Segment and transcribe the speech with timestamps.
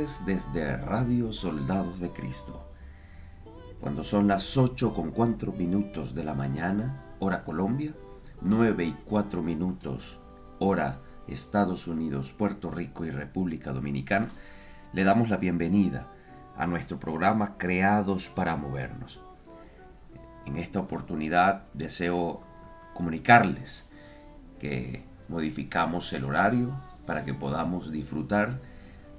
[0.00, 2.72] desde Radio Soldados de Cristo.
[3.82, 7.92] Cuando son las 8 con 4 minutos de la mañana, hora Colombia,
[8.40, 10.18] 9 y 4 minutos,
[10.58, 14.28] hora Estados Unidos, Puerto Rico y República Dominicana,
[14.94, 16.08] le damos la bienvenida
[16.56, 19.20] a nuestro programa Creados para Movernos.
[20.46, 22.40] En esta oportunidad deseo
[22.94, 23.86] comunicarles
[24.58, 26.72] que modificamos el horario
[27.04, 28.69] para que podamos disfrutar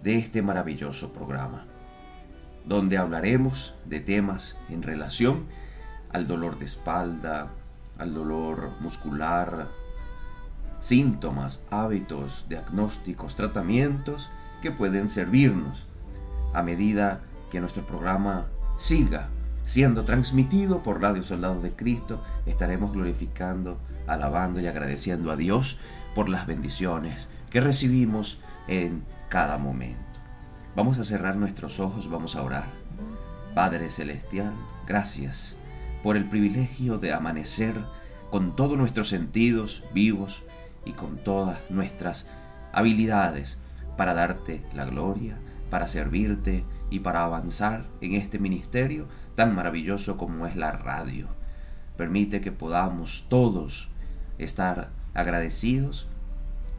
[0.03, 1.65] de este maravilloso programa,
[2.65, 5.45] donde hablaremos de temas en relación
[6.11, 7.51] al dolor de espalda,
[7.97, 9.67] al dolor muscular,
[10.79, 14.29] síntomas, hábitos, diagnósticos, tratamientos
[14.61, 15.87] que pueden servirnos
[16.53, 17.21] a medida
[17.51, 18.47] que nuestro programa
[18.77, 19.29] siga
[19.65, 25.79] siendo transmitido por Radio Soldados de Cristo, estaremos glorificando, alabando y agradeciendo a Dios
[26.15, 30.19] por las bendiciones que recibimos en cada momento.
[30.75, 32.65] Vamos a cerrar nuestros ojos, vamos a orar.
[33.55, 34.53] Padre Celestial,
[34.85, 35.55] gracias
[36.03, 37.75] por el privilegio de amanecer
[38.29, 40.43] con todos nuestros sentidos vivos
[40.83, 42.27] y con todas nuestras
[42.73, 43.57] habilidades
[43.95, 45.37] para darte la gloria,
[45.69, 51.27] para servirte y para avanzar en este ministerio tan maravilloso como es la radio.
[51.95, 53.87] Permite que podamos todos
[54.39, 56.09] estar agradecidos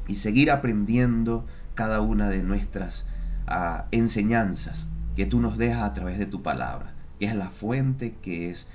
[0.06, 3.06] y seguir aprendiendo cada una de nuestras
[3.46, 4.86] ah, enseñanzas
[5.16, 8.68] que tú nos dejas a través de tu palabra, que es la fuente, que es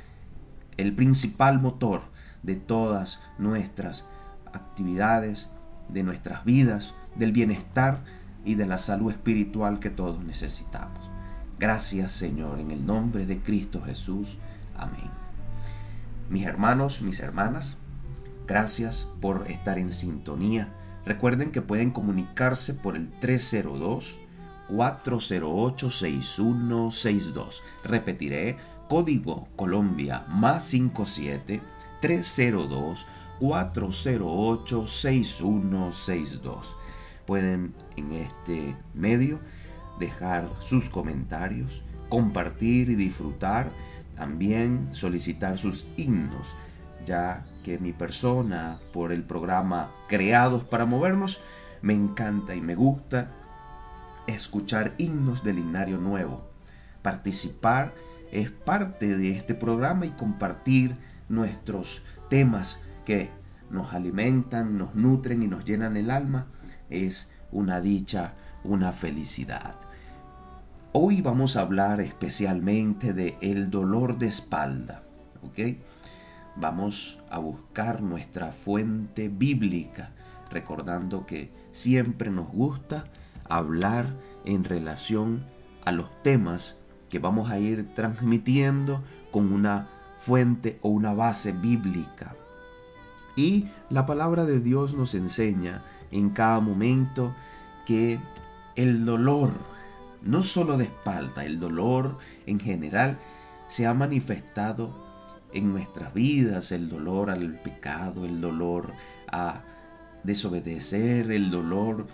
[0.78, 2.02] el principal motor
[2.44, 4.06] de todas nuestras
[4.54, 5.50] actividades,
[5.90, 8.04] de nuestras vidas, del bienestar
[8.46, 11.10] y de la salud espiritual que todos necesitamos.
[11.60, 14.38] Gracias Señor, en el nombre de Cristo Jesús.
[14.76, 15.10] Amén.
[16.30, 17.78] Mis hermanos, mis hermanas,
[18.48, 20.70] Gracias por estar en sintonía.
[21.08, 24.20] Recuerden que pueden comunicarse por el 302
[24.68, 27.64] 408 6162.
[27.86, 28.58] Repetiré,
[28.90, 31.62] código Colombia más 57
[32.02, 33.08] 302
[33.40, 36.76] 408 6162.
[37.26, 39.40] Pueden en este medio
[40.02, 43.72] dejar sus comentarios, compartir y disfrutar,
[44.18, 46.54] también solicitar sus himnos
[47.08, 51.42] ya que mi persona, por el programa Creados para Movernos,
[51.82, 53.32] me encanta y me gusta
[54.28, 56.52] escuchar himnos del himnario nuevo.
[57.02, 57.94] Participar
[58.32, 60.96] es parte de este programa y compartir
[61.30, 63.30] nuestros temas que
[63.72, 66.48] nos alimentan, nos nutren y nos llenan el alma
[66.90, 68.34] es una dicha,
[68.64, 69.76] una felicidad.
[70.92, 75.04] Hoy vamos a hablar especialmente de el dolor de espalda,
[75.44, 75.78] ¿ok?
[76.60, 80.12] Vamos a buscar nuestra fuente bíblica,
[80.50, 83.06] recordando que siempre nos gusta
[83.48, 84.16] hablar
[84.46, 85.46] en relación
[85.86, 89.90] a los temas que vamos a ir transmitiendo con una
[90.20, 92.36] fuente o una base bíblica.
[93.36, 97.36] Y la palabra de Dios nos enseña en cada momento
[97.86, 98.20] que
[98.76, 99.52] el dolor,
[100.24, 103.20] no solo de espalda, el dolor en general
[103.70, 105.07] se ha manifestado
[105.54, 108.94] en nuestras vidas, el dolor al pecado, el dolor
[109.32, 109.62] a
[110.24, 112.08] desobedecer, el dolor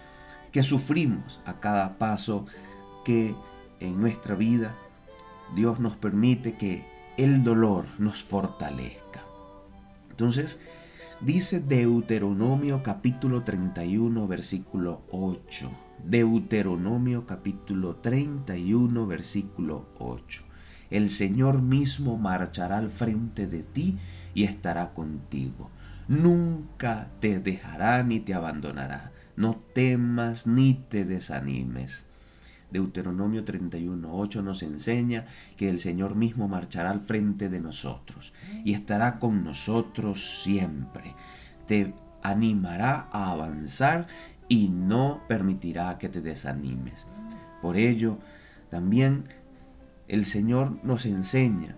[0.52, 2.46] que sufrimos a cada paso
[3.04, 3.36] que
[3.80, 4.76] en nuestra vida
[5.56, 6.86] Dios nos permite que
[7.18, 9.24] el dolor nos fortalezca.
[10.10, 10.60] Entonces,
[11.22, 15.72] dice Deuteronomio capítulo 31 versículo 8.
[16.04, 20.44] Deuteronomio capítulo 31 versículo 8.
[20.94, 23.98] El Señor mismo marchará al frente de ti
[24.36, 25.72] y estará contigo.
[26.08, 29.12] Nunca te dejará ni te abandonará.
[29.36, 32.06] No temas ni te desanimes.
[32.70, 35.26] Deuteronomio 31.8 nos enseña
[35.58, 38.32] que el Señor mismo marchará al frente de nosotros
[38.64, 41.16] y estará con nosotros siempre.
[41.66, 44.06] Te animará a avanzar
[44.48, 47.08] y no permitirá que te desanimes.
[47.64, 48.20] Por ello,
[48.70, 49.24] también
[50.08, 51.78] el Señor nos enseña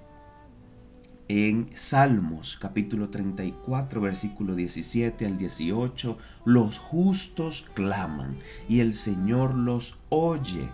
[1.28, 8.38] en Salmos capítulo 34 versículo 17 al 18, los justos claman
[8.70, 10.70] y el Señor los oye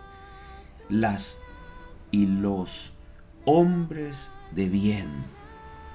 [0.89, 1.37] las
[2.11, 2.91] y los
[3.45, 5.07] hombres de bien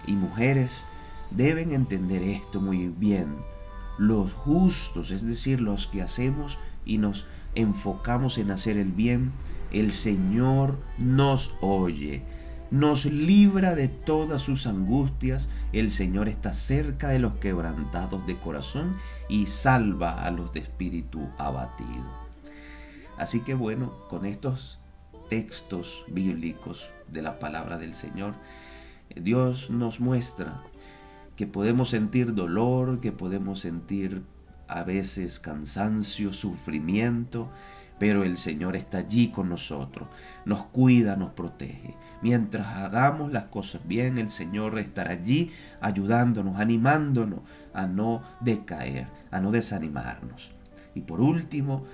[0.07, 0.87] y mujeres
[1.31, 3.37] deben entender esto muy bien.
[3.99, 9.33] Los justos, es decir, los que hacemos y nos enfocamos en hacer el bien,
[9.73, 12.23] el Señor nos oye,
[12.71, 18.97] nos libra de todas sus angustias, el Señor está cerca de los quebrantados de corazón
[19.29, 22.27] y salva a los de espíritu abatido.
[23.19, 24.79] Así que bueno, con estos
[25.31, 28.35] textos bíblicos de la palabra del Señor,
[29.15, 30.63] Dios nos muestra
[31.37, 34.23] que podemos sentir dolor, que podemos sentir
[34.69, 37.51] a veces cansancio, sufrimiento,
[37.99, 40.09] pero el Señor está allí con nosotros,
[40.45, 41.95] nos cuida, nos protege.
[42.23, 45.51] Mientras hagamos las cosas bien, el Señor estará allí
[45.81, 47.41] ayudándonos, animándonos
[47.73, 50.51] a no decaer, a no desanimarnos.
[50.95, 51.85] Y por último,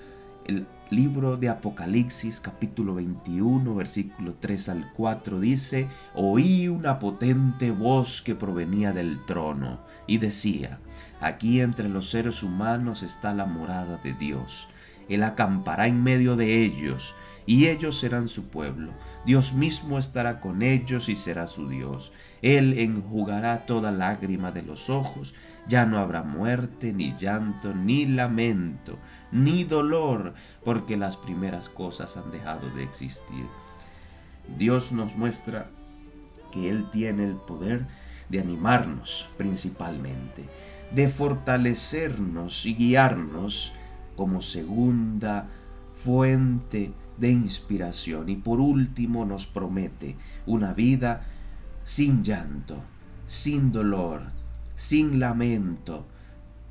[0.44, 8.22] el libro de Apocalipsis capítulo 21 versículo 3 al 4 dice, oí una potente voz
[8.22, 10.80] que provenía del trono y decía,
[11.20, 14.68] aquí entre los seres humanos está la morada de Dios.
[15.08, 17.14] Él acampará en medio de ellos
[17.46, 18.92] y ellos serán su pueblo.
[19.24, 22.12] Dios mismo estará con ellos y será su Dios.
[22.40, 25.34] Él enjugará toda lágrima de los ojos,
[25.66, 28.98] ya no habrá muerte, ni llanto, ni lamento,
[29.30, 33.46] ni dolor, porque las primeras cosas han dejado de existir.
[34.58, 35.70] Dios nos muestra
[36.50, 37.86] que Él tiene el poder
[38.28, 40.44] de animarnos principalmente,
[40.92, 43.72] de fortalecernos y guiarnos
[44.16, 45.48] como segunda
[45.94, 50.16] fuente de inspiración y por último nos promete
[50.46, 51.24] una vida
[51.84, 52.82] sin llanto,
[53.26, 54.22] sin dolor,
[54.76, 56.06] sin lamento,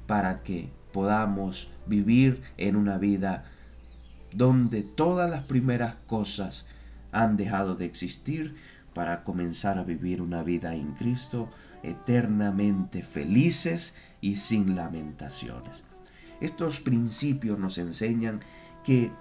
[0.08, 3.46] para que podamos vivir en una vida
[4.34, 6.66] donde todas las primeras cosas
[7.12, 8.56] han dejado de existir
[8.94, 11.50] para comenzar a vivir una vida en Cristo
[11.84, 15.84] eternamente felices y sin lamentaciones.
[16.42, 18.42] Estos principios nos enseñan
[18.84, 19.12] que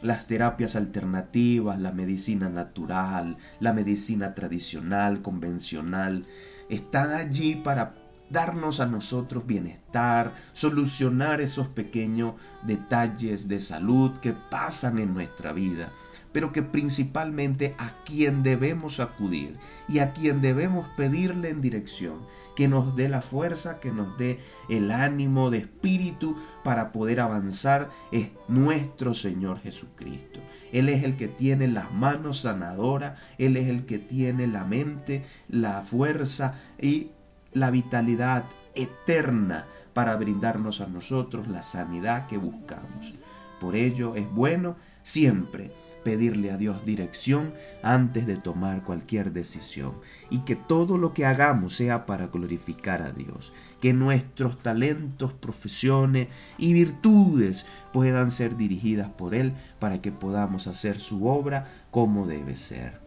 [0.00, 6.24] las terapias alternativas, la medicina natural, la medicina tradicional, convencional,
[6.68, 7.94] están allí para
[8.30, 15.92] darnos a nosotros bienestar, solucionar esos pequeños detalles de salud que pasan en nuestra vida
[16.32, 19.56] pero que principalmente a quien debemos acudir
[19.88, 22.20] y a quien debemos pedirle en dirección,
[22.56, 27.90] que nos dé la fuerza, que nos dé el ánimo de espíritu para poder avanzar,
[28.10, 30.40] es nuestro Señor Jesucristo.
[30.72, 35.24] Él es el que tiene las manos sanadoras, Él es el que tiene la mente,
[35.48, 37.10] la fuerza y
[37.52, 43.14] la vitalidad eterna para brindarnos a nosotros la sanidad que buscamos.
[43.60, 45.70] Por ello es bueno siempre
[46.04, 49.94] pedirle a Dios dirección antes de tomar cualquier decisión
[50.30, 56.28] y que todo lo que hagamos sea para glorificar a Dios, que nuestros talentos, profesiones
[56.58, 62.56] y virtudes puedan ser dirigidas por Él para que podamos hacer su obra como debe
[62.56, 63.00] ser.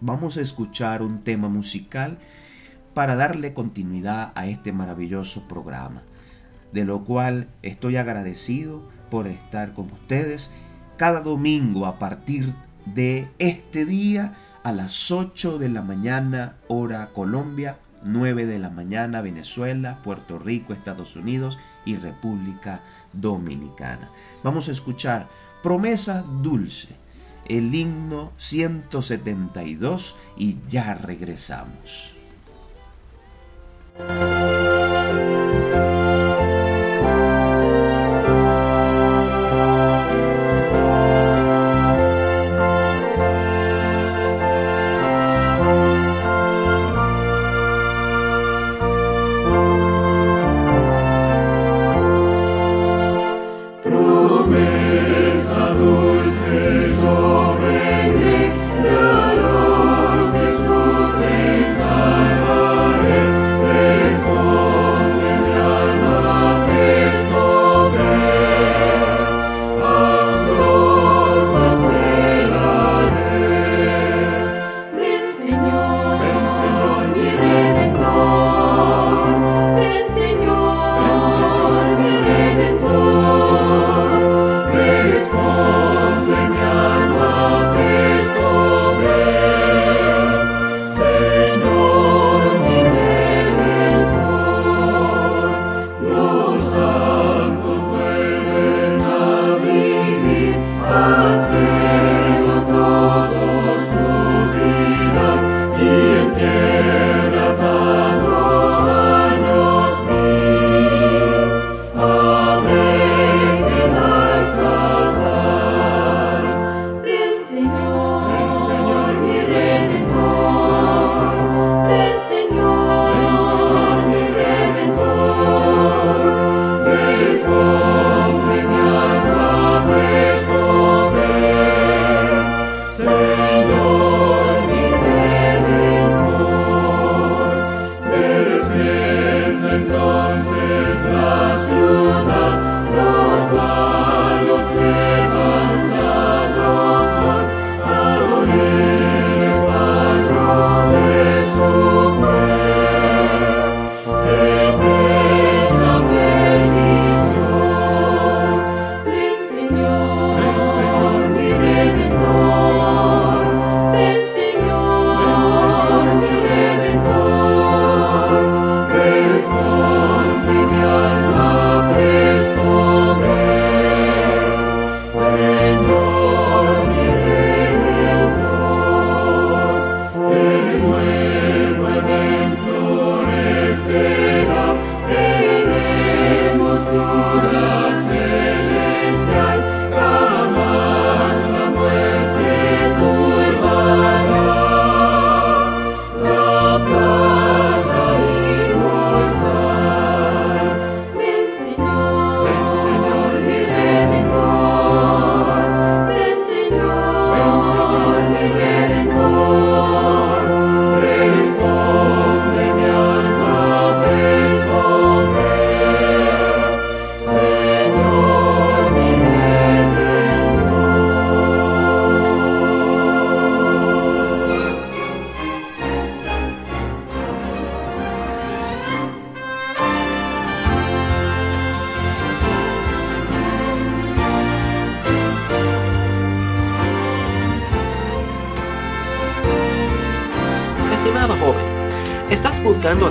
[0.00, 2.18] Vamos a escuchar un tema musical
[2.94, 6.02] para darle continuidad a este maravilloso programa.
[6.72, 10.50] de lo cual estoy agradecido por estar con ustedes
[10.98, 12.52] cada domingo a partir
[12.84, 19.22] de este día a las 8 de la mañana hora Colombia, 9 de la mañana
[19.22, 24.10] Venezuela, Puerto Rico, Estados Unidos y República Dominicana.
[24.42, 25.28] Vamos a escuchar
[25.62, 26.88] Promesa Dulce,
[27.46, 32.14] el himno 172 y ya regresamos.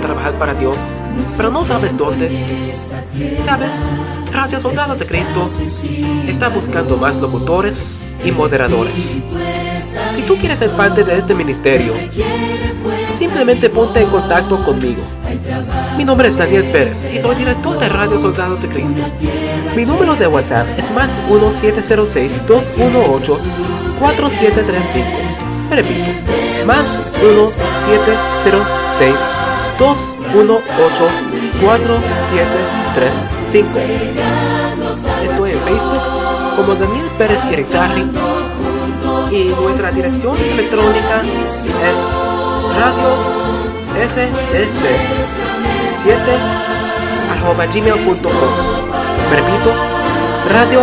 [0.00, 0.78] Trabajar para Dios,
[1.36, 2.72] pero no sabes dónde.
[3.44, 3.84] ¿Sabes?
[4.32, 5.48] Radio Soldados de Cristo
[6.26, 9.18] está buscando más locutores y moderadores.
[10.14, 11.94] Si tú quieres ser parte de este ministerio,
[13.14, 15.02] simplemente ponte en contacto conmigo.
[15.96, 19.00] Mi nombre es Daniel Pérez y soy director de Radio Soldados de Cristo.
[19.74, 23.38] Mi número de WhatsApp es más 1-706-218-4735.
[25.70, 26.10] Repito,
[26.66, 26.98] más
[29.78, 30.18] 1-706 218-4735.
[35.24, 36.02] Estoy en Facebook
[36.56, 38.10] como Daniel Pérez Irizarry
[39.30, 41.22] y nuestra dirección electrónica
[41.88, 42.18] es
[42.74, 43.14] radio
[43.96, 44.82] ss
[46.02, 46.20] 7
[47.30, 48.52] arroba gmail.com
[49.30, 49.70] repito
[50.52, 50.80] radio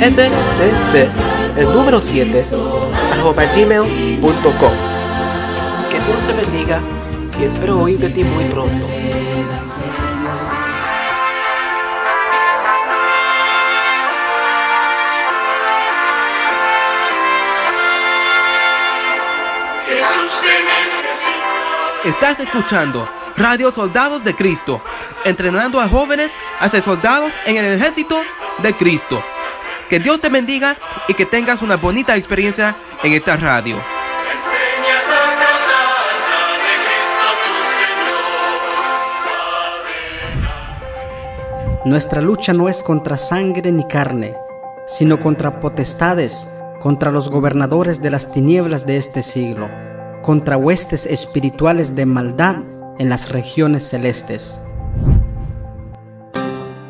[0.00, 1.08] sdc
[1.56, 2.44] el número 7
[3.12, 4.72] arroba gmail.com
[5.90, 6.80] que Dios te bendiga
[7.40, 8.86] y espero oír de ti muy pronto.
[22.04, 24.80] Estás escuchando Radio Soldados de Cristo,
[25.24, 28.20] entrenando a jóvenes a ser soldados en el ejército
[28.62, 29.22] de Cristo.
[29.88, 30.76] Que Dios te bendiga
[31.06, 33.97] y que tengas una bonita experiencia en esta radio.
[41.84, 44.34] Nuestra lucha no es contra sangre ni carne,
[44.88, 49.68] sino contra potestades, contra los gobernadores de las tinieblas de este siglo,
[50.22, 52.56] contra huestes espirituales de maldad
[52.98, 54.58] en las regiones celestes.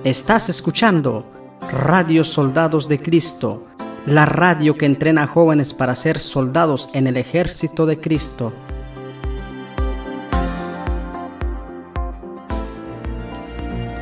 [0.05, 1.27] Estás escuchando
[1.71, 3.67] Radio Soldados de Cristo,
[4.07, 8.55] la radio que entrena a jóvenes para ser soldados en el ejército de Cristo.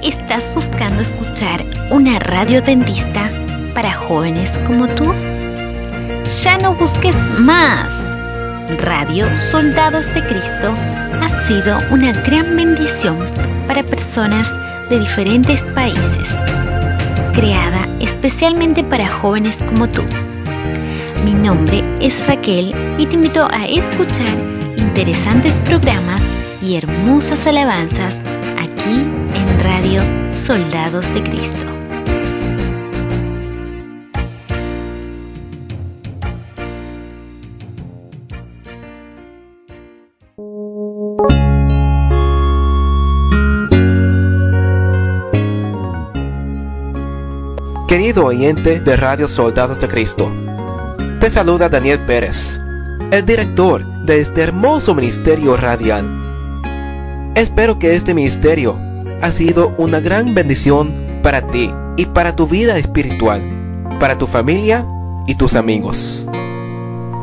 [0.07, 3.29] ¿Estás buscando escuchar una radio dentista
[3.75, 5.03] para jóvenes como tú?
[6.45, 7.89] Ya no busques más.
[8.83, 10.73] Radio Soldados de Cristo
[11.21, 13.17] ha sido una gran bendición
[13.67, 14.47] para personas
[14.91, 16.29] de diferentes países,
[17.33, 20.05] creada especialmente para jóvenes como tú.
[21.25, 24.37] Mi nombre es Raquel y te invito a escuchar
[24.79, 28.21] interesantes programas y hermosas alabanzas
[28.57, 29.05] aquí
[29.87, 30.03] Radio
[30.35, 31.61] Soldados de Cristo.
[47.87, 50.33] Querido oyente de Radio Soldados de Cristo,
[51.21, 52.61] te saluda Daniel Pérez,
[53.13, 56.05] el director de este hermoso ministerio radial.
[57.37, 58.86] Espero que este ministerio
[59.23, 63.43] ha sido una gran bendición para ti y para tu vida espiritual,
[63.99, 64.87] para tu familia
[65.27, 66.29] y tus amigos.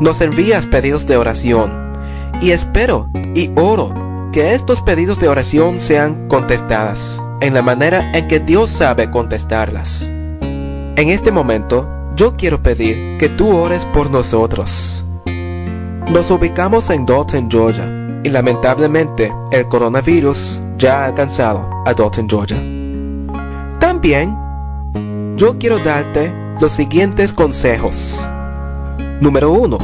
[0.00, 1.92] Nos envías pedidos de oración
[2.40, 3.94] y espero y oro
[4.32, 10.02] que estos pedidos de oración sean contestadas en la manera en que Dios sabe contestarlas.
[10.02, 15.04] En este momento, yo quiero pedir que tú ores por nosotros.
[16.10, 17.88] Nos ubicamos en Dalton, Georgia,
[18.24, 22.62] y lamentablemente el coronavirus ya alcanzado a Dalton, Georgia.
[23.78, 24.36] También,
[25.36, 28.28] yo quiero darte los siguientes consejos.
[29.20, 29.78] Número 1.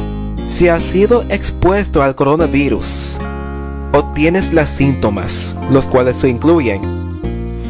[0.47, 3.19] Si has sido expuesto al coronavirus
[3.93, 6.81] o tienes los síntomas, los cuales incluyen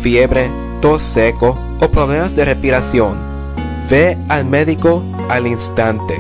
[0.02, 3.32] fiebre, tos seco o problemas de respiración,
[3.90, 6.16] Ve al médico al instante.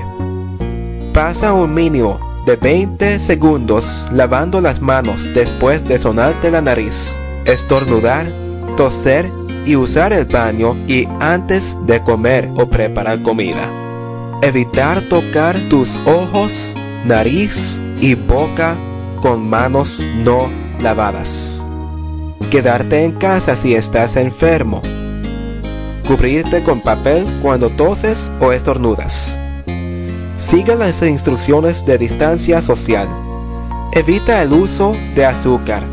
[1.13, 8.27] Pasa un mínimo de 20 segundos lavando las manos después de sonarte la nariz, estornudar,
[8.77, 9.29] toser
[9.65, 13.69] y usar el baño y antes de comer o preparar comida.
[14.41, 16.73] Evitar tocar tus ojos,
[17.05, 18.75] nariz y boca
[19.21, 20.49] con manos no
[20.81, 21.59] lavadas.
[22.49, 24.81] Quedarte en casa si estás enfermo
[26.11, 29.37] Cubrirte con papel cuando toses o estornudas.
[30.41, 33.07] Sigue las instrucciones de distancia social.
[33.93, 35.83] Evita el uso de azúcar.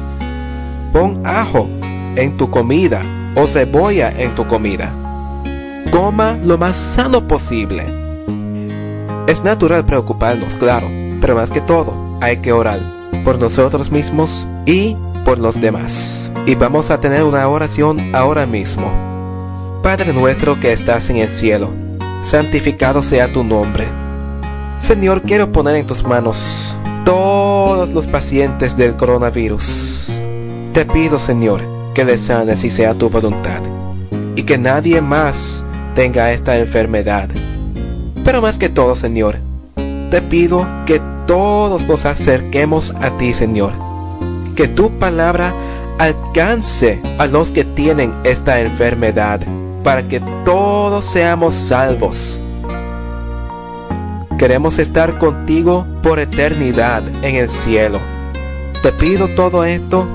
[0.93, 1.69] Pon ajo
[2.17, 3.03] en tu comida
[3.37, 4.91] o cebolla en tu comida.
[5.93, 7.85] Coma lo más sano posible.
[9.29, 12.81] Es natural preocuparnos, claro, pero más que todo hay que orar
[13.25, 16.33] por nosotros mismos y por los demás.
[16.47, 18.91] Y vamos a tener una oración ahora mismo.
[19.83, 21.71] Padre nuestro que estás en el cielo,
[22.23, 24.08] santificado sea tu nombre.
[24.79, 30.09] Señor, quiero poner en tus manos todos los pacientes del coronavirus.
[30.73, 31.61] Te pido, Señor,
[31.95, 33.61] que les sanes y sea tu voluntad,
[34.37, 35.65] y que nadie más
[35.95, 37.29] tenga esta enfermedad.
[38.25, 39.41] Pero más que todo, Señor,
[40.11, 43.73] te pido que todos nos acerquemos a ti, Señor.
[44.55, 45.55] Que tu palabra
[45.99, 49.41] alcance a los que tienen esta enfermedad
[49.83, 52.43] para que todos seamos salvos.
[54.39, 57.99] Queremos estar contigo por eternidad en el cielo.
[58.83, 60.07] Te pido todo esto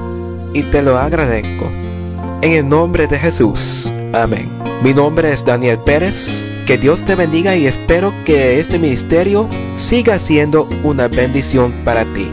[0.53, 1.65] y te lo agradezco.
[2.41, 3.91] En el nombre de Jesús.
[4.13, 4.49] Amén.
[4.81, 6.49] Mi nombre es Daniel Pérez.
[6.65, 12.31] Que Dios te bendiga y espero que este ministerio siga siendo una bendición para ti.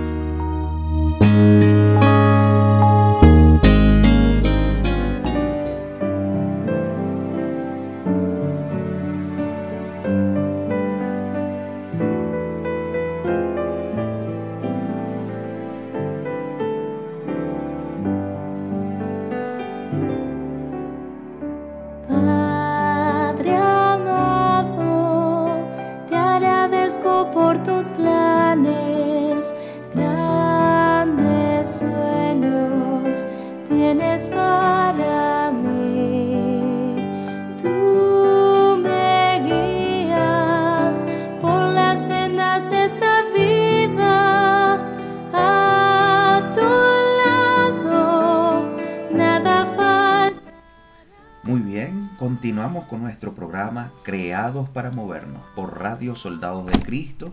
[54.72, 57.30] Para Movernos por Radio Soldados de Cristo.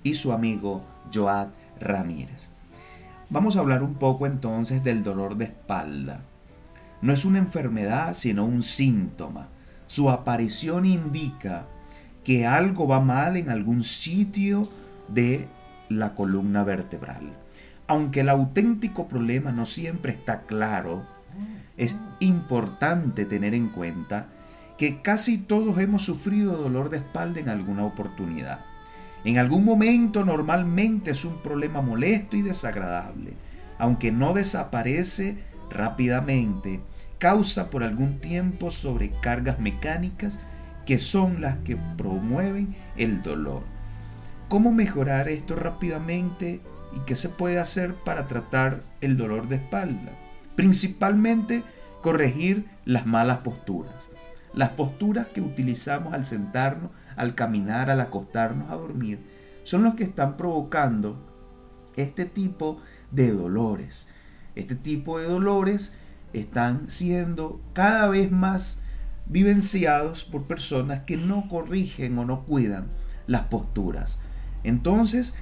[0.03, 1.49] y su amigo Joad
[1.81, 2.51] Ramírez.
[3.31, 6.21] Vamos a hablar un poco entonces del dolor de espalda.
[7.03, 9.49] No es una enfermedad, sino un síntoma.
[9.87, 11.67] Su aparición indica
[12.25, 14.63] que algo va mal en algún sitio
[15.09, 15.47] de
[15.89, 17.33] la columna vertebral.
[17.87, 21.07] Aunque el auténtico problema no siempre está claro,
[21.77, 24.29] es importante tener en cuenta
[24.77, 28.61] que casi todos hemos sufrido dolor de espalda en alguna oportunidad.
[29.25, 33.33] En algún momento normalmente es un problema molesto y desagradable,
[33.79, 35.39] aunque no desaparece
[35.71, 36.81] rápidamente,
[37.19, 40.39] causa por algún tiempo sobrecargas mecánicas
[40.87, 43.63] que son las que promueven el dolor.
[44.49, 46.61] ¿Cómo mejorar esto rápidamente
[46.97, 50.13] y qué se puede hacer para tratar el dolor de espalda?
[50.59, 51.63] Principalmente
[52.03, 54.11] corregir las malas posturas.
[54.53, 59.21] Las posturas que utilizamos al sentarnos, al caminar, al acostarnos a dormir,
[59.63, 61.17] son los que están provocando
[61.95, 62.81] este tipo
[63.13, 64.09] de dolores.
[64.57, 65.93] Este tipo de dolores
[66.33, 68.81] están siendo cada vez más
[69.27, 72.89] vivenciados por personas que no corrigen o no cuidan
[73.29, 74.19] las posturas.
[74.65, 75.35] Entonces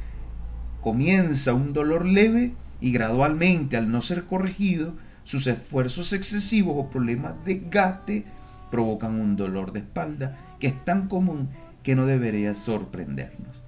[0.82, 2.52] comienza un dolor leve
[2.82, 8.24] y gradualmente al no ser corregido, sus esfuerzos excesivos o problemas de gaste
[8.70, 11.48] provocan un dolor de espalda que es tan común
[11.82, 13.60] que no debería sorprendernos.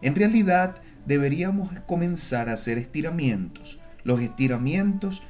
[0.00, 3.80] En realidad deberíamos comenzar a hacer estiramientos.
[4.04, 5.24] Los estiramientos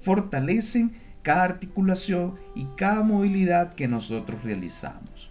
[0.00, 5.30] fortalecen cada articulación y cada movilidad que nosotros realizamos.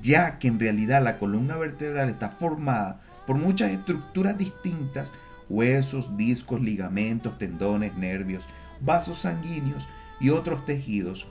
[0.00, 5.12] Ya que en realidad la columna vertebral está formada por muchas estructuras distintas,
[5.48, 8.44] huesos, discos, ligamentos, tendones, nervios,
[8.84, 9.88] vasos sanguíneos
[10.20, 11.26] y otros tejidos,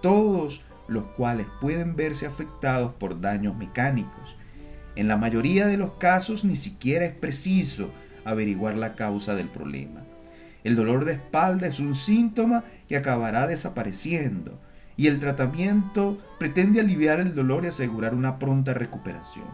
[0.00, 4.36] todos los cuales pueden verse afectados por daños mecánicos.
[4.96, 7.90] En la mayoría de los casos ni siquiera es preciso
[8.24, 10.02] averiguar la causa del problema.
[10.64, 14.60] El dolor de espalda es un síntoma que acabará desapareciendo
[14.96, 19.48] y el tratamiento pretende aliviar el dolor y asegurar una pronta recuperación.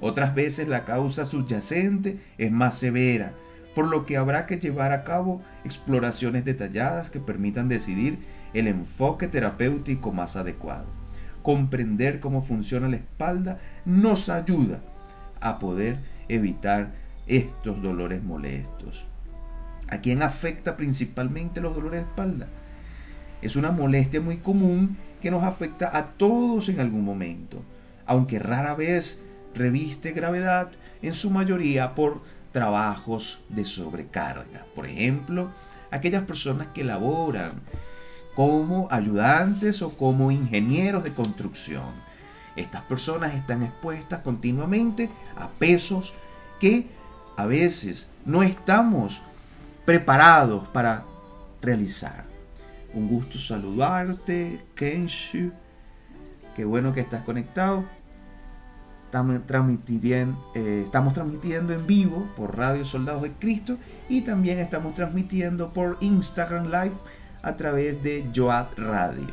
[0.00, 3.32] Otras veces la causa subyacente es más severa,
[3.74, 8.18] por lo que habrá que llevar a cabo exploraciones detalladas que permitan decidir
[8.52, 10.86] el enfoque terapéutico más adecuado.
[11.42, 14.80] Comprender cómo funciona la espalda nos ayuda
[15.40, 16.92] a poder evitar
[17.26, 19.06] estos dolores molestos.
[19.88, 22.46] ¿A quién afecta principalmente los dolores de espalda?
[23.42, 27.62] Es una molestia muy común que nos afecta a todos en algún momento,
[28.06, 29.22] aunque rara vez
[29.54, 30.70] reviste gravedad,
[31.02, 32.22] en su mayoría por
[32.54, 34.64] trabajos de sobrecarga.
[34.76, 35.50] Por ejemplo,
[35.90, 37.60] aquellas personas que laboran
[38.36, 41.90] como ayudantes o como ingenieros de construcción.
[42.54, 46.14] Estas personas están expuestas continuamente a pesos
[46.60, 46.86] que
[47.36, 49.20] a veces no estamos
[49.84, 51.02] preparados para
[51.60, 52.24] realizar.
[52.92, 55.50] Un gusto saludarte, Kenshu.
[56.54, 57.84] Qué bueno que estás conectado.
[59.14, 65.98] Eh, estamos transmitiendo en vivo por Radio Soldados de Cristo y también estamos transmitiendo por
[66.00, 66.96] Instagram Live
[67.42, 69.28] a través de Joad Radio.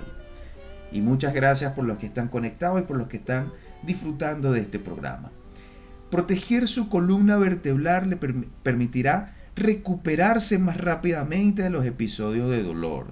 [0.92, 4.62] Y muchas gracias por los que están conectados y por los que están disfrutando de
[4.62, 5.32] este programa.
[6.12, 13.08] Proteger su columna vertebral le permitirá recuperarse más rápidamente de los episodios de dolor.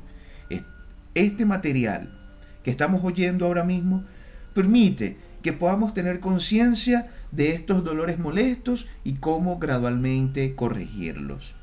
[1.15, 2.15] Este material
[2.63, 4.03] que estamos oyendo ahora mismo
[4.53, 11.55] permite que podamos tener conciencia de estos dolores molestos y cómo gradualmente corregirlos.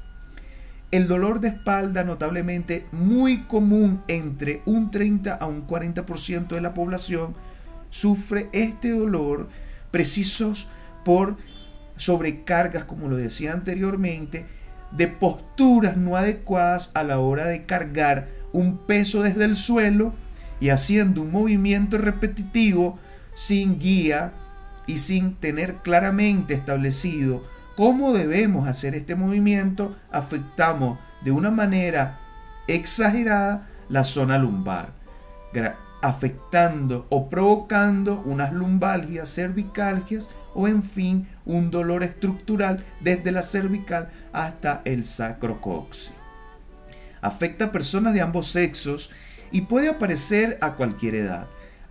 [0.91, 6.75] El dolor de espalda notablemente muy común entre un 30 a un 40% de la
[6.75, 7.35] población
[7.91, 9.49] sufre este dolor
[9.91, 10.69] precisos
[11.05, 11.37] por
[11.97, 14.47] sobrecargas, como lo decía anteriormente,
[14.93, 20.15] de posturas no adecuadas a la hora de cargar un peso desde el suelo
[20.61, 22.99] y haciendo un movimiento repetitivo
[23.37, 24.33] sin guía
[24.87, 27.45] y sin tener claramente establecido
[27.77, 32.19] cómo debemos hacer este movimiento, afectamos de una manera
[32.67, 34.91] exagerada la zona lumbar.
[36.03, 44.11] afectando o provocando unas lumbalgias, cervicalgias o en fin un dolor estructural desde la cervical
[44.33, 46.13] hasta el sacrocoxi.
[47.23, 49.11] Afecta a personas de ambos sexos
[49.51, 51.47] y puede aparecer a cualquier edad,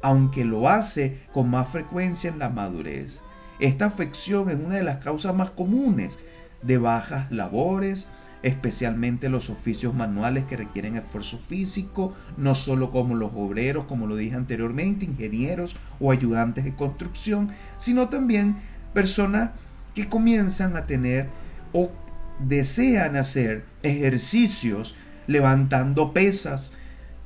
[0.06, 3.22] aunque lo hace con más frecuencia en la madurez.
[3.58, 6.20] Esta afección es una de las causas más comunes
[6.62, 8.08] de bajas labores,
[8.44, 14.16] especialmente los oficios manuales que requieren esfuerzo físico, no solo como los obreros, como lo
[14.16, 18.58] dije anteriormente, ingenieros o ayudantes de construcción, sino también
[18.94, 19.54] personas
[19.96, 21.30] que comienzan a tener
[21.74, 21.90] o
[22.38, 24.94] desean hacer ejercicios
[25.26, 26.74] levantando pesas,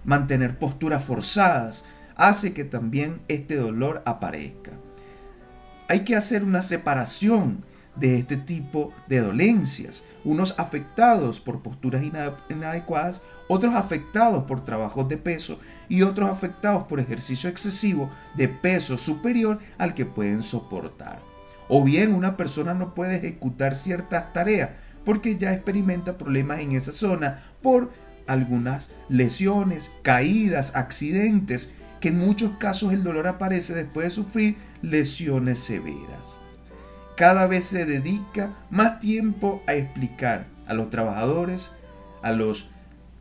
[0.06, 1.84] mantener posturas forzadas,
[2.20, 4.74] hace que también este dolor aparezca.
[5.88, 7.64] Hay que hacer una separación
[7.96, 12.04] de este tipo de dolencias, unos afectados por posturas
[12.50, 18.98] inadecuadas, otros afectados por trabajos de peso y otros afectados por ejercicio excesivo de peso
[18.98, 21.20] superior al que pueden soportar.
[21.70, 24.72] O bien una persona no puede ejecutar ciertas tareas
[25.06, 27.90] porque ya experimenta problemas en esa zona por
[28.28, 35.60] algunas lesiones, caídas, accidentes, que en muchos casos el dolor aparece después de sufrir lesiones
[35.60, 36.40] severas
[37.20, 41.74] cada vez se dedica más tiempo a explicar a los trabajadores,
[42.22, 42.70] a los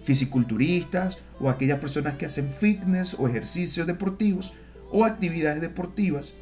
[0.05, 4.53] fisiculturistas o a aquellas personas que hacen fitness o ejercicios deportivos
[4.93, 6.35] o actividades deportivas,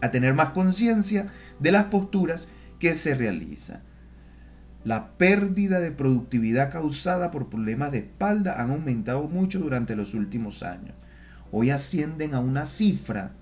[0.00, 2.48] a tener más conciencia de las posturas
[2.78, 3.82] que se realizan.
[4.84, 10.62] La pérdida de productividad causada por problemas de espalda han aumentado mucho durante los últimos
[10.62, 10.94] años.
[11.58, 13.32] Hoy ascienden a una cifra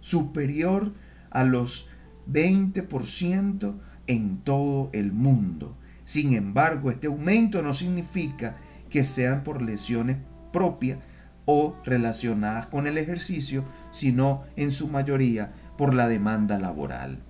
[0.00, 0.92] superior
[1.30, 1.88] a los
[2.30, 5.74] 20% en todo el mundo.
[6.04, 8.58] Sin embargo, este aumento no significa
[8.90, 10.18] que sean por lesiones
[10.52, 10.98] propias
[11.46, 17.20] o relacionadas con el ejercicio, sino en su mayoría por la demanda laboral.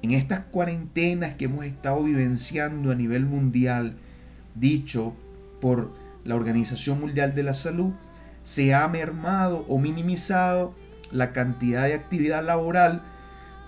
[0.00, 3.98] En estas cuarentenas que hemos estado vivenciando a nivel mundial,
[4.54, 5.14] dicho
[5.60, 5.92] por
[6.24, 7.92] la Organización Mundial de la Salud,
[8.42, 10.74] se ha mermado o minimizado
[11.10, 13.02] la cantidad de actividad laboral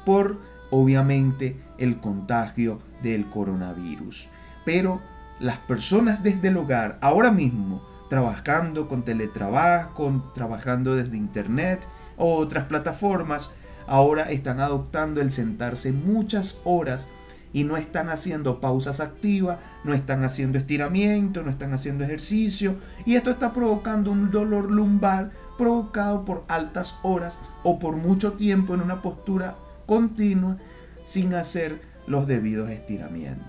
[0.04, 0.38] por
[0.70, 4.28] obviamente el contagio del coronavirus.
[4.64, 5.00] Pero
[5.40, 12.64] las personas desde el hogar, ahora mismo, trabajando con teletrabajo, trabajando desde internet o otras
[12.64, 13.50] plataformas,
[13.86, 17.08] ahora están adoptando el sentarse muchas horas
[17.54, 22.74] y no están haciendo pausas activas, no están haciendo estiramiento, no están haciendo ejercicio
[23.06, 28.74] y esto está provocando un dolor lumbar provocado por altas horas o por mucho tiempo
[28.74, 29.54] en una postura
[29.86, 30.58] continua
[31.04, 33.46] sin hacer los debidos estiramientos.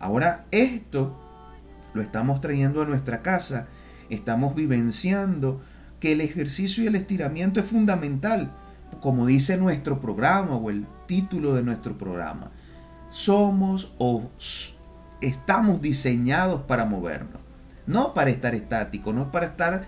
[0.00, 1.16] Ahora esto
[1.94, 3.68] lo estamos trayendo a nuestra casa,
[4.10, 5.60] estamos vivenciando
[6.00, 8.50] que el ejercicio y el estiramiento es fundamental,
[9.00, 12.50] como dice nuestro programa o el título de nuestro programa.
[13.10, 14.30] Somos o
[15.20, 17.40] estamos diseñados para movernos,
[17.86, 19.86] no para estar estáticos, no para estar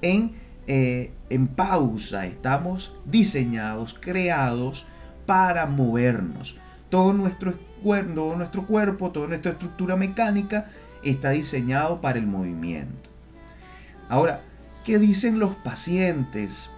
[0.00, 4.86] en eh, en pausa, estamos diseñados, creados
[5.26, 6.56] para movernos.
[6.88, 10.68] Todo nuestro, todo nuestro cuerpo, toda nuestra estructura mecánica
[11.02, 13.10] está diseñado para el movimiento.
[14.08, 14.42] Ahora,
[14.84, 16.70] ¿qué dicen los pacientes?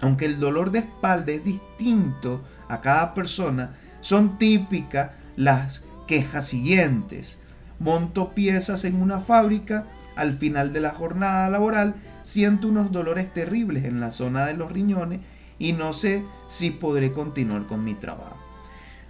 [0.00, 7.38] Aunque el dolor de espalda es distinto a cada persona, son típicas las quejas siguientes.
[7.78, 13.84] Monto piezas en una fábrica, al final de la jornada laboral siento unos dolores terribles
[13.84, 15.20] en la zona de los riñones
[15.58, 18.36] y no sé si podré continuar con mi trabajo.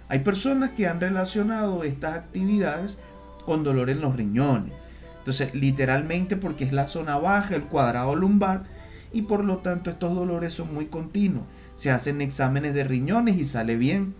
[0.07, 2.99] Hay personas que han relacionado estas actividades
[3.45, 4.73] con dolor en los riñones.
[5.19, 8.63] Entonces, literalmente porque es la zona baja, el cuadrado lumbar,
[9.11, 11.43] y por lo tanto estos dolores son muy continuos.
[11.75, 14.15] Se hacen exámenes de riñones y sale bien.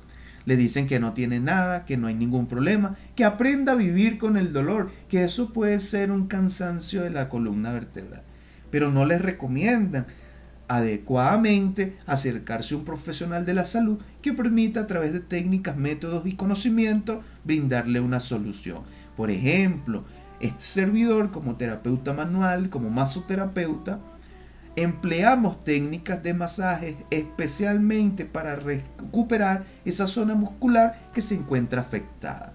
[0.45, 4.17] Le dicen que no tiene nada, que no hay ningún problema, que aprenda a vivir
[4.17, 8.23] con el dolor, que eso puede ser un cansancio de la columna vertebral
[8.71, 10.07] pero no les recomiendan
[10.67, 16.27] adecuadamente acercarse a un profesional de la salud que permita a través de técnicas, métodos
[16.27, 18.83] y conocimientos brindarle una solución.
[19.17, 20.03] Por ejemplo,
[20.39, 23.99] este servidor como terapeuta manual, como masoterapeuta,
[24.81, 32.53] empleamos técnicas de masaje especialmente para recuperar esa zona muscular que se encuentra afectada.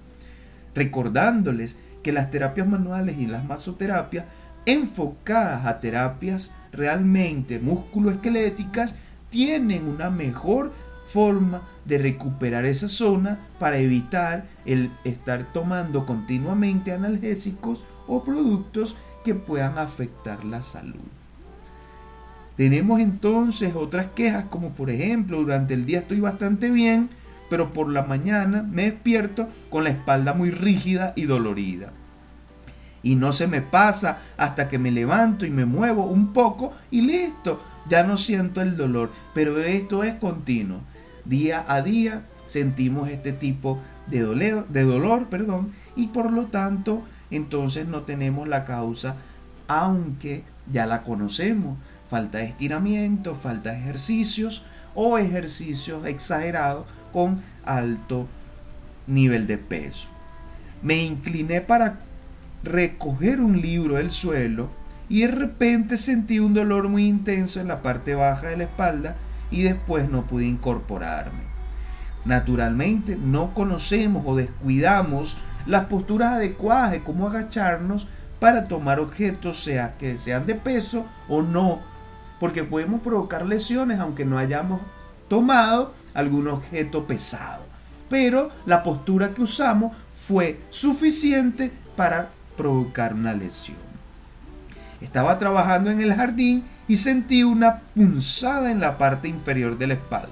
[0.75, 4.25] Recordándoles que las terapias manuales y las masoterapias
[4.67, 8.95] enfocadas a terapias realmente musculoesqueléticas
[9.29, 10.73] tienen una mejor
[11.13, 19.35] forma de recuperar esa zona para evitar el estar tomando continuamente analgésicos o productos que
[19.35, 21.24] puedan afectar la salud.
[22.57, 27.11] Tenemos entonces otras quejas como por ejemplo durante el día estoy bastante bien,
[27.51, 31.93] pero por la mañana me despierto con la espalda muy rígida y dolorida.
[33.03, 37.03] Y no se me pasa hasta que me levanto y me muevo un poco y
[37.03, 40.81] listo, ya no siento el dolor, pero esto es continuo.
[41.25, 47.03] Día a día sentimos este tipo de, dolor, de dolor perdón, y por lo tanto
[47.31, 49.17] entonces no tenemos la causa,
[49.67, 51.77] aunque ya la conocemos.
[52.15, 58.29] Falta de estiramiento, falta de ejercicios o ejercicios exagerados con alto
[59.09, 60.07] nivel de peso.
[60.81, 61.99] Me incliné para
[62.63, 64.69] recoger un libro del suelo
[65.09, 69.17] y de repente sentí un dolor muy intenso en la parte baja de la espalda
[69.51, 71.43] y después no pude incorporarme.
[72.25, 78.07] Naturalmente no conocemos o descuidamos las posturas adecuadas de cómo agacharnos
[78.39, 81.93] para tomar objetos, sea que sean de peso o no,
[82.41, 84.81] porque podemos provocar lesiones aunque no hayamos
[85.29, 87.65] tomado algún objeto pesado.
[88.09, 93.77] Pero la postura que usamos fue suficiente para provocar una lesión.
[95.01, 99.95] Estaba trabajando en el jardín y sentí una punzada en la parte inferior de la
[99.95, 100.29] espalda.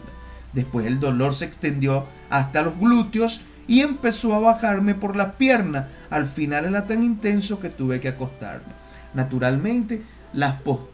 [0.53, 5.87] Después el dolor se extendió hasta los glúteos y empezó a bajarme por las piernas.
[6.11, 8.73] Al final era tan intenso que tuve que acostarme.
[9.15, 10.92] Naturalmente, las posturas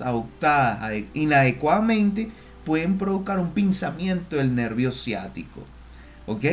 [0.00, 2.30] adoptadas inadecuadamente
[2.64, 5.62] pueden provocar un pinzamiento del nervio ciático.
[6.26, 6.44] ¿Ok?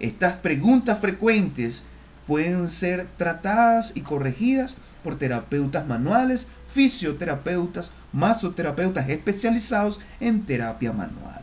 [0.00, 1.84] Estas preguntas frecuentes
[2.26, 11.42] pueden ser tratadas y corregidas por terapeutas manuales, fisioterapeutas, masoterapeutas especializados en terapia manual.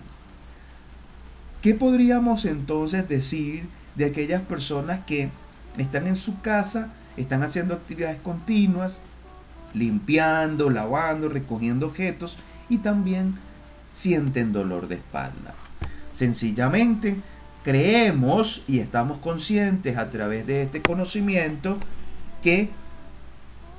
[1.61, 5.29] ¿Qué podríamos entonces decir de aquellas personas que
[5.77, 8.99] están en su casa, están haciendo actividades continuas,
[9.73, 12.37] limpiando, lavando, recogiendo objetos
[12.69, 13.35] y también
[13.93, 15.53] sienten dolor de espalda?
[16.13, 17.15] Sencillamente
[17.63, 21.77] creemos y estamos conscientes a través de este conocimiento
[22.41, 22.69] que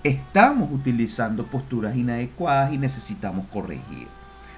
[0.05, 4.09] estamos utilizando posturas inadecuadas y necesitamos corregir.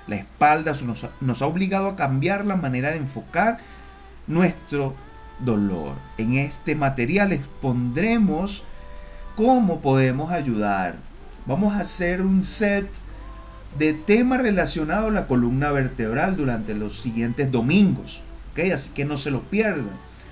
[0.07, 0.73] La espalda
[1.21, 3.59] nos, ha obligado a cambiar la manera de enfocar
[4.27, 4.95] nuestro
[5.41, 5.95] dolor.
[6.19, 8.65] En este material expondremos
[9.37, 10.97] cómo podemos ayudar.
[11.47, 12.89] Vamos a hacer un set
[13.79, 18.23] de temas relacionados a la columna vertebral durante los siguientes domingos.
[18.73, 19.91] Así que no se lo pierdan.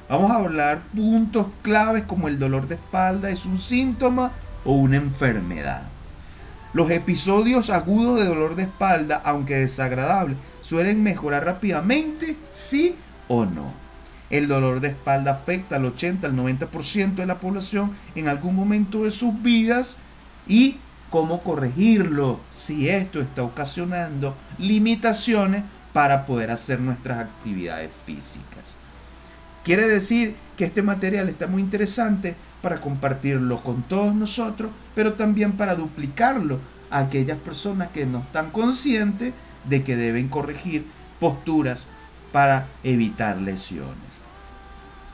[0.08, 4.32] Vamos a hablar puntos claves como el dolor de espalda es un síntoma
[4.64, 5.82] o una enfermedad.
[6.72, 12.94] Los episodios agudos de dolor de espalda, aunque desagradables, suelen mejorar rápidamente, sí
[13.28, 13.72] o no.
[14.30, 19.04] El dolor de espalda afecta al 80 al 90% de la población en algún momento
[19.04, 19.98] de sus vidas
[20.48, 20.78] y
[21.12, 28.78] cómo corregirlo si esto está ocasionando limitaciones para poder hacer nuestras actividades físicas.
[29.62, 35.52] Quiere decir que este material está muy interesante para compartirlo con todos nosotros, pero también
[35.52, 36.58] para duplicarlo
[36.90, 39.34] a aquellas personas que no están conscientes
[39.64, 40.86] de que deben corregir
[41.20, 41.88] posturas
[42.32, 44.22] para evitar lesiones.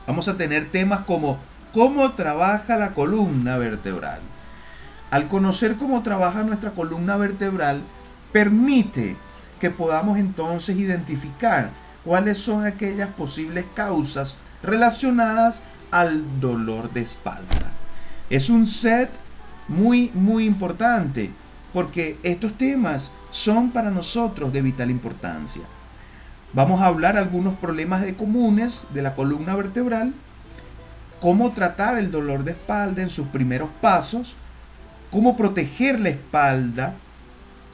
[0.07, 1.39] Vamos a tener temas como
[1.73, 4.21] cómo trabaja la columna vertebral.
[5.11, 7.81] Al conocer cómo trabaja nuestra columna vertebral,
[8.31, 9.15] permite
[9.59, 11.71] que podamos entonces identificar
[12.03, 17.71] cuáles son aquellas posibles causas relacionadas al dolor de espalda.
[18.29, 19.09] Es un set
[19.67, 21.31] muy, muy importante
[21.73, 25.61] porque estos temas son para nosotros de vital importancia.
[26.53, 30.13] Vamos a hablar algunos problemas de comunes de la columna vertebral,
[31.19, 34.35] cómo tratar el dolor de espalda en sus primeros pasos,
[35.11, 36.95] cómo proteger la espalda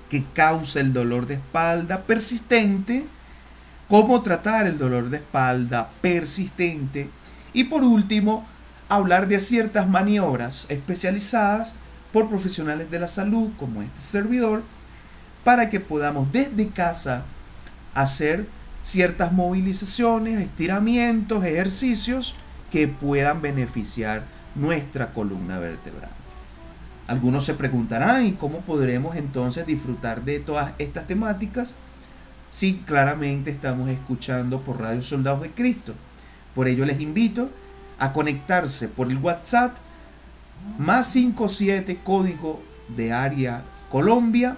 [0.09, 3.05] que causa el dolor de espalda persistente,
[3.87, 7.09] cómo tratar el dolor de espalda persistente
[7.53, 8.45] y por último,
[8.89, 11.73] hablar de ciertas maniobras especializadas
[12.13, 14.63] por profesionales de la salud como este servidor
[15.43, 17.23] para que podamos desde casa
[17.93, 18.47] hacer
[18.83, 22.35] ciertas movilizaciones, estiramientos, ejercicios
[22.71, 24.23] que puedan beneficiar
[24.53, 26.24] nuestra columna vertebral.
[27.07, 31.75] Algunos se preguntarán, ¿y cómo podremos entonces disfrutar de todas estas temáticas?
[32.49, 35.93] Si claramente estamos escuchando por Radio Soldados de Cristo.
[36.55, 37.49] Por ello les invito
[37.99, 39.75] a conectarse por el WhatsApp
[40.79, 44.57] más 57 código de área Colombia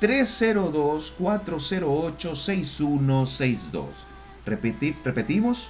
[0.00, 4.06] 302 408 6162.
[5.04, 5.68] repetimos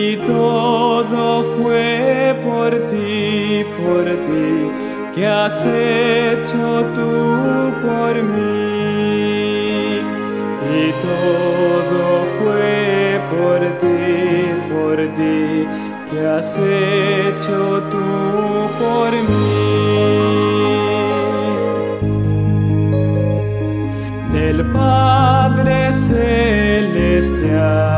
[0.09, 4.71] y todo fue por ti, por ti,
[5.15, 7.11] que has hecho tú
[7.87, 10.01] por mí.
[10.81, 12.01] Y todo
[12.39, 14.01] fue por ti,
[14.73, 15.67] por ti,
[16.11, 18.07] que has hecho tú
[18.79, 20.58] por mí.
[27.21, 27.98] celestial.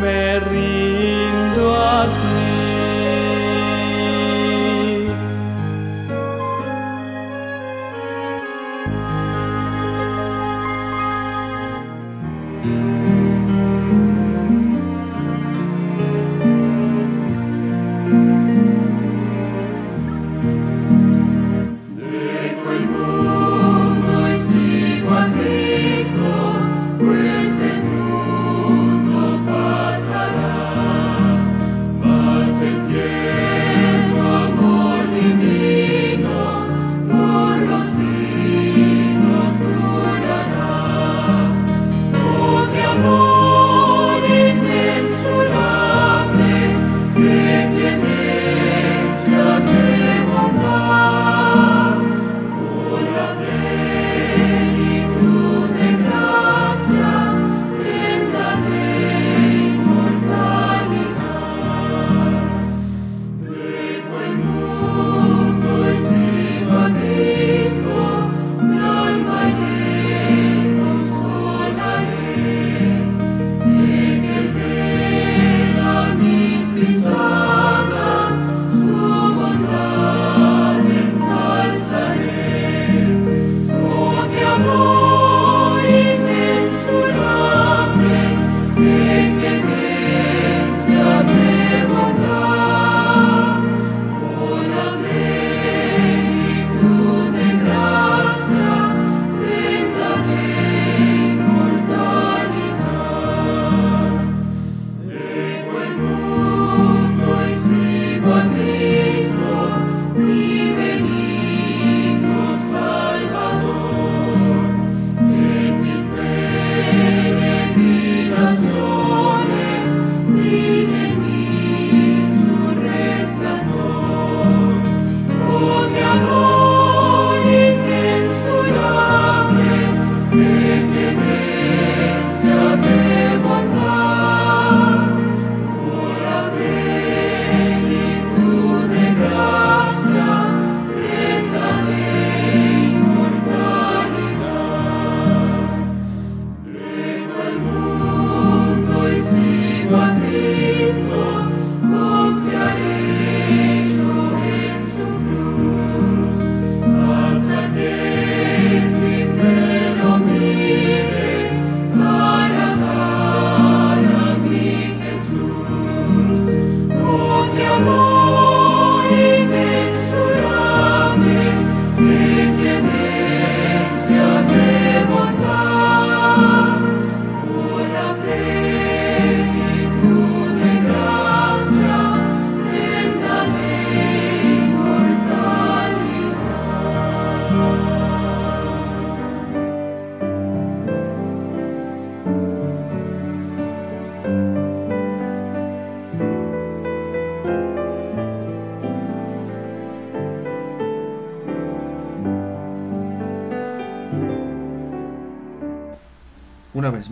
[0.00, 2.31] mundo pasará.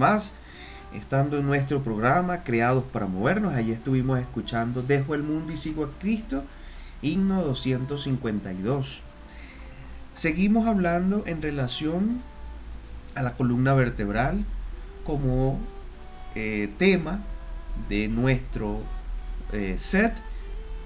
[0.01, 0.33] Más,
[0.95, 5.85] estando en nuestro programa Creados para Movernos, allí estuvimos escuchando Dejo el mundo y sigo
[5.85, 6.43] a Cristo,
[7.03, 9.03] himno 252.
[10.15, 12.23] Seguimos hablando en relación
[13.15, 14.45] a la columna vertebral
[15.05, 15.59] como
[16.35, 17.21] eh, tema
[17.91, 18.81] de nuestro
[19.53, 20.15] eh, set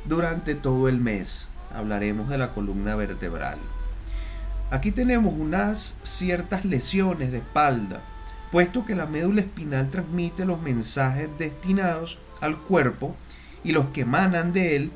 [0.07, 1.47] durante todo el mes.
[1.73, 3.59] Hablaremos de la columna vertebral.
[4.73, 8.01] Aquí tenemos unas ciertas lesiones de espalda,
[8.55, 13.17] puesto que la médula espinal transmite los mensajes destinados al cuerpo
[13.65, 14.93] y los que emanan de él,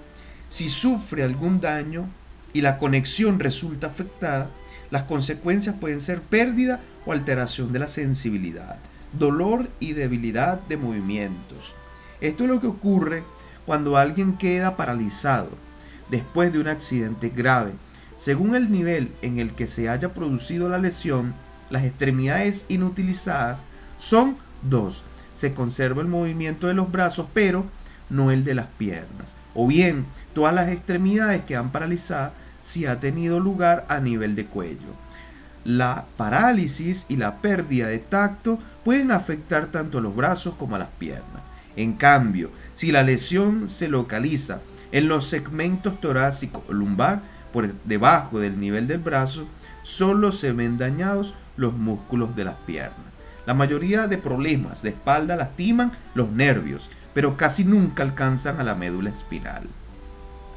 [0.48, 2.08] si sufre algún daño
[2.52, 4.48] y la conexión resulta afectada,
[4.92, 8.76] las consecuencias pueden ser pérdida o alteración de la sensibilidad,
[9.18, 11.74] dolor y debilidad de movimientos.
[12.20, 13.24] Esto es lo que ocurre
[13.66, 15.50] cuando alguien queda paralizado
[16.12, 17.72] después de un accidente grave.
[18.16, 21.34] Según el nivel en el que se haya producido la lesión,
[21.70, 23.64] las extremidades inutilizadas
[23.96, 25.04] son dos.
[25.34, 27.66] Se conserva el movimiento de los brazos, pero
[28.10, 29.36] no el de las piernas.
[29.54, 34.94] O bien, todas las extremidades quedan paralizadas si ha tenido lugar a nivel de cuello.
[35.64, 40.78] La parálisis y la pérdida de tacto pueden afectar tanto a los brazos como a
[40.78, 41.42] las piernas.
[41.76, 44.60] En cambio, si la lesión se localiza
[44.92, 47.20] en los segmentos torácico lumbar,
[47.52, 49.46] por debajo del nivel del brazo,
[49.82, 52.96] solo se ven dañados los músculos de las piernas.
[53.44, 58.74] La mayoría de problemas de espalda lastiman los nervios, pero casi nunca alcanzan a la
[58.74, 59.64] médula espinal.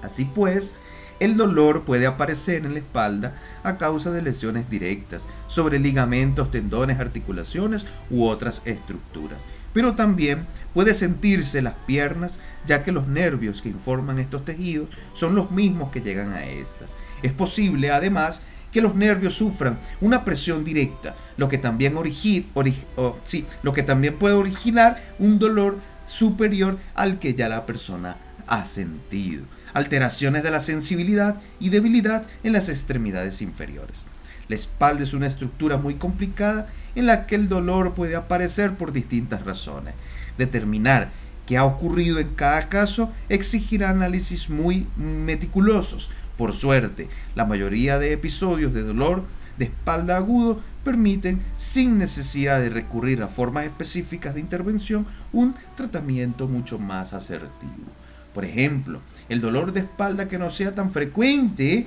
[0.04, 0.78] Así pues,
[1.22, 7.00] el dolor puede aparecer en la espalda a causa de lesiones directas sobre ligamentos, tendones,
[7.00, 9.46] articulaciones u otras estructuras.
[9.72, 15.36] Pero también puede sentirse las piernas ya que los nervios que informan estos tejidos son
[15.36, 16.98] los mismos que llegan a estas.
[17.22, 18.42] Es posible además
[18.72, 25.02] que los nervios sufran una presión directa, lo que también, lo que también puede originar
[25.20, 28.18] un dolor superior al que ya la persona
[28.48, 29.44] ha sentido
[29.74, 34.06] alteraciones de la sensibilidad y debilidad en las extremidades inferiores.
[34.48, 38.92] La espalda es una estructura muy complicada en la que el dolor puede aparecer por
[38.92, 39.94] distintas razones.
[40.38, 41.10] Determinar
[41.46, 46.12] qué ha ocurrido en cada caso exigirá análisis muy meticulosos.
[46.42, 49.26] Por suerte, la mayoría de episodios de dolor
[49.60, 56.48] de espalda agudo permiten, sin necesidad de recurrir a formas específicas de intervención, un tratamiento
[56.48, 57.92] mucho más asertivo.
[58.34, 61.86] Por ejemplo, el dolor de espalda que no sea tan frecuente,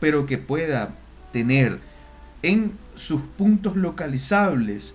[0.00, 0.90] pero que pueda
[1.32, 1.78] tener
[2.42, 4.94] en sus puntos localizables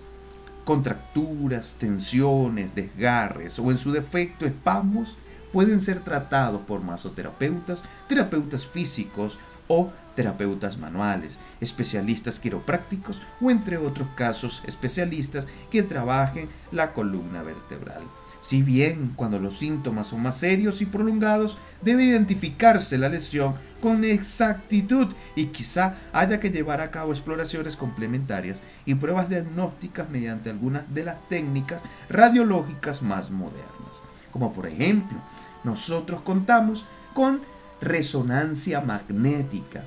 [0.64, 5.18] contracturas, tensiones, desgarres o en su defecto espasmos,
[5.52, 9.38] pueden ser tratados por masoterapeutas, terapeutas físicos
[9.68, 18.02] o terapeutas manuales, especialistas quiroprácticos o entre otros casos especialistas que trabajen la columna vertebral.
[18.40, 24.02] Si bien cuando los síntomas son más serios y prolongados, debe identificarse la lesión con
[24.02, 30.92] exactitud y quizá haya que llevar a cabo exploraciones complementarias y pruebas diagnósticas mediante algunas
[30.92, 34.02] de las técnicas radiológicas más modernas.
[34.32, 35.18] Como por ejemplo,
[35.64, 37.40] nosotros contamos con
[37.80, 39.82] resonancia magnética.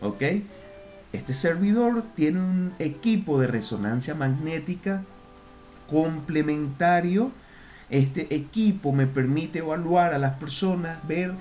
[0.00, 0.22] ¿Ok?
[1.12, 5.02] Este servidor tiene un equipo de resonancia magnética
[5.88, 7.32] complementario
[7.90, 11.32] este equipo me permite evaluar a las personas, ver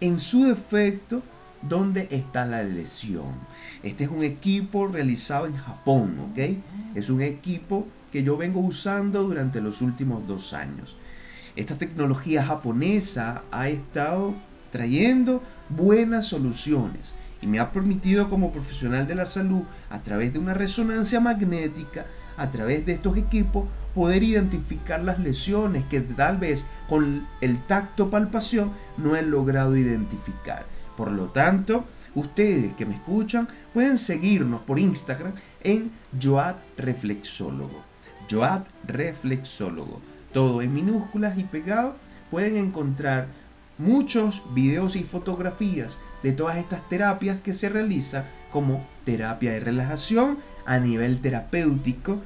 [0.00, 1.22] en su defecto
[1.62, 3.32] dónde está la lesión.
[3.82, 6.38] Este es un equipo realizado en Japón, ¿ok?
[6.96, 10.96] Es un equipo que yo vengo usando durante los últimos dos años.
[11.56, 14.34] Esta tecnología japonesa ha estado
[14.72, 20.40] trayendo buenas soluciones y me ha permitido como profesional de la salud, a través de
[20.40, 26.66] una resonancia magnética, a través de estos equipos, poder identificar las lesiones que tal vez
[26.88, 30.66] con el tacto palpación no he logrado identificar.
[30.96, 31.84] Por lo tanto,
[32.16, 37.84] ustedes que me escuchan pueden seguirnos por Instagram en Joad Reflexólogo.
[38.28, 40.13] Joad Reflexólogo.
[40.34, 41.94] Todo en minúsculas y pegado.
[42.30, 43.28] Pueden encontrar
[43.78, 50.38] muchos videos y fotografías de todas estas terapias que se realizan como terapia de relajación
[50.66, 52.20] a nivel terapéutico,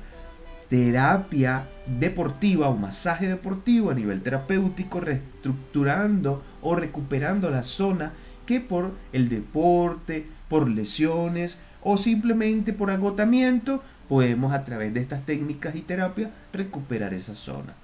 [0.71, 8.13] terapia deportiva o masaje deportivo a nivel terapéutico, reestructurando o recuperando la zona
[8.47, 15.27] que por el deporte, por lesiones o simplemente por agotamiento podemos a través de estas
[15.27, 17.75] técnicas y terapias recuperar esa zona.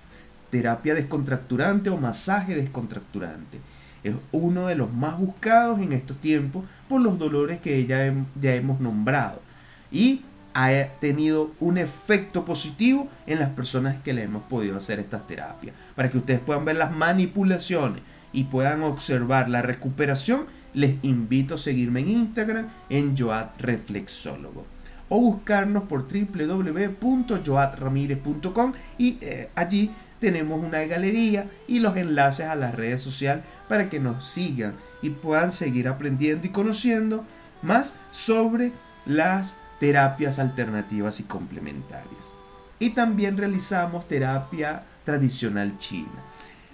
[0.54, 3.58] Terapia descontracturante o masaje descontracturante.
[4.04, 8.54] Es uno de los más buscados en estos tiempos por los dolores que ya, ya
[8.54, 9.42] hemos nombrado.
[9.90, 10.20] Y
[10.54, 15.74] ha tenido un efecto positivo en las personas que le hemos podido hacer estas terapias.
[15.96, 18.02] Para que ustedes puedan ver las manipulaciones
[18.32, 24.66] y puedan observar la recuperación, les invito a seguirme en Instagram en Joad Reflexólogo
[25.08, 29.90] o buscarnos por www.joadramírez.com y eh, allí
[30.24, 34.72] tenemos una galería y los enlaces a las redes sociales para que nos sigan
[35.02, 37.26] y puedan seguir aprendiendo y conociendo
[37.60, 38.72] más sobre
[39.04, 42.32] las terapias alternativas y complementarias.
[42.78, 46.08] Y también realizamos terapia tradicional china.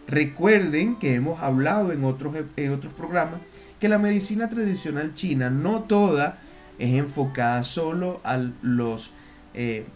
[0.06, 3.40] Recuerden que hemos hablado en otros, en otros programas
[3.80, 6.38] que la medicina tradicional china no toda
[6.78, 9.10] es enfocada solo a los,
[9.54, 9.86] eh,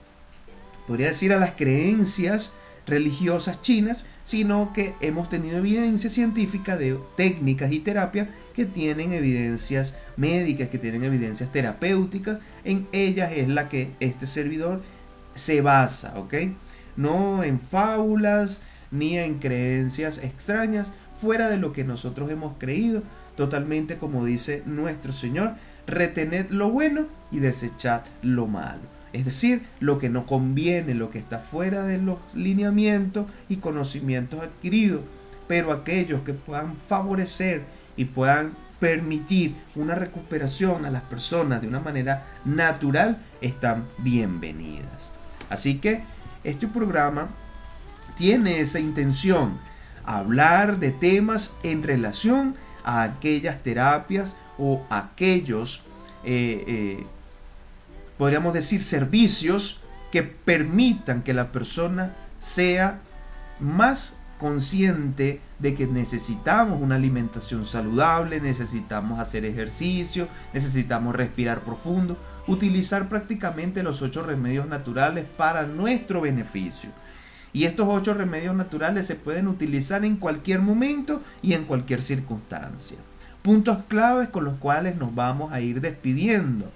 [0.89, 2.53] podría decir, a las creencias
[2.87, 9.95] religiosas chinas, sino que hemos tenido evidencia científica de técnicas y terapias que tienen evidencias
[10.17, 12.39] médicas, que tienen evidencias terapéuticas.
[12.65, 14.83] En ellas es la que este servidor
[15.35, 16.35] se basa, ¿ok?
[16.97, 23.03] No en fábulas ni en creencias extrañas, fuera de lo que nosotros hemos creído,
[23.37, 25.55] totalmente como dice nuestro Señor,
[25.87, 28.83] retened lo bueno y desechad lo malo.
[29.15, 34.41] Es decir, lo que no conviene, lo que está fuera de los lineamientos y conocimientos
[34.43, 35.03] adquiridos.
[35.47, 37.63] Pero aquellos que puedan favorecer
[37.97, 45.13] y puedan permitir una recuperación a las personas de una manera natural están bienvenidas.
[45.49, 46.03] Así que
[46.43, 47.29] este programa
[48.17, 49.59] tiene esa intención,
[50.05, 55.85] hablar de temas en relación a aquellas terapias o aquellos
[56.25, 57.07] eh, eh,
[58.19, 63.01] podríamos decir, servicios que permitan que la persona sea
[63.61, 73.09] más consciente de que necesitamos una alimentación saludable, necesitamos hacer ejercicio, necesitamos respirar profundo, utilizar
[73.09, 76.91] prácticamente los ocho remedios naturales para nuestro beneficio.
[77.53, 82.99] Y estos ocho remedios naturales se pueden utilizar en cualquier momento y en cualquier circunstancia.
[83.43, 86.71] Puntos claves con los cuales nos vamos a ir despidiendo.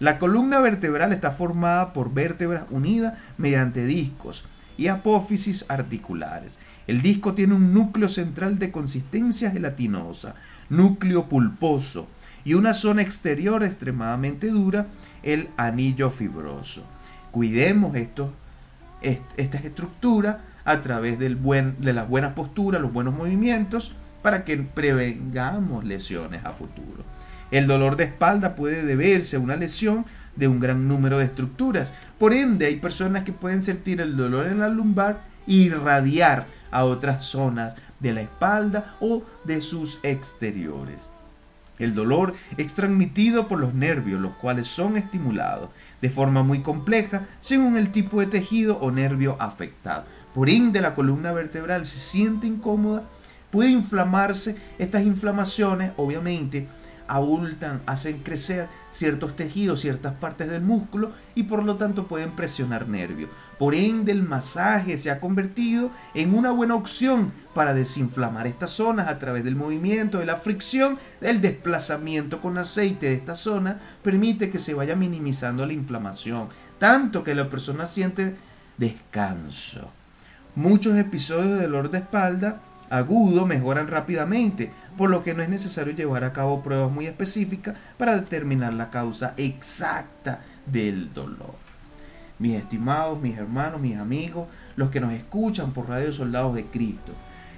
[0.00, 4.46] La columna vertebral está formada por vértebras unidas mediante discos
[4.78, 6.58] y apófisis articulares.
[6.86, 10.36] El disco tiene un núcleo central de consistencia gelatinosa,
[10.70, 12.08] núcleo pulposo
[12.46, 14.86] y una zona exterior extremadamente dura,
[15.22, 16.82] el anillo fibroso.
[17.30, 18.32] Cuidemos esto,
[19.02, 23.92] esta estructura a través de las buenas posturas, los buenos movimientos,
[24.22, 27.04] para que prevengamos lesiones a futuro.
[27.50, 31.94] El dolor de espalda puede deberse a una lesión de un gran número de estructuras.
[32.18, 36.84] Por ende, hay personas que pueden sentir el dolor en la lumbar y irradiar a
[36.84, 41.10] otras zonas de la espalda o de sus exteriores.
[41.78, 45.70] El dolor es transmitido por los nervios, los cuales son estimulados
[46.02, 50.04] de forma muy compleja según el tipo de tejido o nervio afectado.
[50.34, 53.04] Por ende, la columna vertebral se siente incómoda,
[53.50, 54.56] puede inflamarse.
[54.78, 56.68] Estas inflamaciones, obviamente,
[57.10, 62.88] abultan, hacen crecer ciertos tejidos, ciertas partes del músculo y por lo tanto pueden presionar
[62.88, 63.30] nervios.
[63.58, 69.08] Por ende, el masaje se ha convertido en una buena opción para desinflamar estas zonas
[69.08, 74.48] a través del movimiento, de la fricción, el desplazamiento con aceite de esta zona permite
[74.48, 76.48] que se vaya minimizando la inflamación,
[76.78, 78.36] tanto que la persona siente
[78.78, 79.90] descanso.
[80.54, 85.94] Muchos episodios de dolor de espalda agudo mejoran rápidamente, por lo que no es necesario
[85.94, 91.54] llevar a cabo pruebas muy específicas para determinar la causa exacta del dolor.
[92.38, 94.46] Mis estimados, mis hermanos, mis amigos,
[94.76, 97.14] los que nos escuchan por Radio Soldados de Cristo,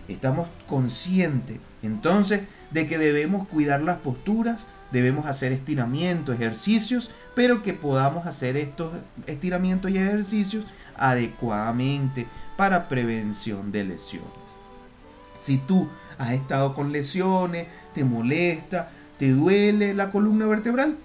[0.07, 7.75] estamos conscientes entonces de que debemos cuidar las posturas, debemos hacer estiramientos, ejercicios, pero que
[7.75, 8.93] podamos hacer estos
[9.27, 10.65] estiramientos y ejercicios
[10.97, 14.31] adecuadamente para prevención de lesiones.
[15.35, 15.89] Si tú
[16.23, 20.97] has estado con lesiones, te molesta, te duele la columna vertebral,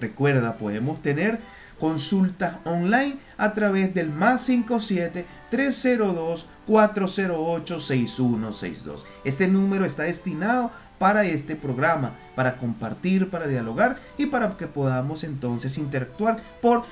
[0.00, 1.40] recuerda, podemos tener
[1.78, 9.06] consultas online a través del más 57 302 408 6162.
[9.24, 15.24] Este número está destinado para este programa, para compartir, para dialogar y para que podamos
[15.24, 16.84] entonces interactuar por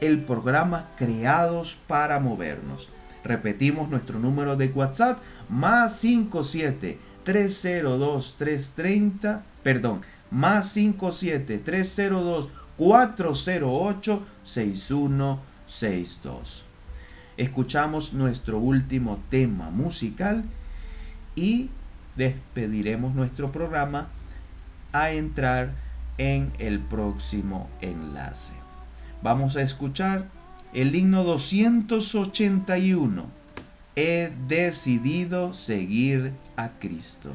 [0.00, 2.90] el programa Creados para Movernos.
[3.24, 5.18] Repetimos nuestro número de WhatsApp
[5.52, 10.00] más 57 302 330, perdón,
[10.30, 16.64] más 57 302 408 6162.
[17.36, 20.44] Escuchamos nuestro último tema musical
[21.36, 21.68] y
[22.16, 24.08] despediremos nuestro programa
[24.92, 25.74] a entrar
[26.18, 28.52] en el próximo enlace.
[29.22, 30.28] vamos a escuchar
[30.72, 33.41] el himno 281.
[33.94, 37.30] He decidido seguir a Cristo.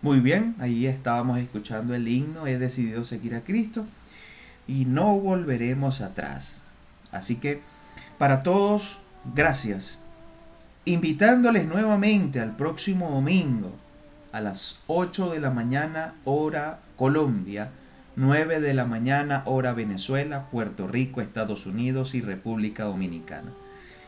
[0.00, 3.84] Muy bien, ahí estábamos escuchando el himno, he decidido seguir a Cristo
[4.68, 6.58] y no volveremos atrás.
[7.10, 7.60] Así que
[8.16, 9.00] para todos,
[9.34, 9.98] gracias.
[10.84, 13.72] Invitándoles nuevamente al próximo domingo
[14.30, 17.70] a las 8 de la mañana hora Colombia,
[18.14, 23.50] 9 de la mañana hora Venezuela, Puerto Rico, Estados Unidos y República Dominicana.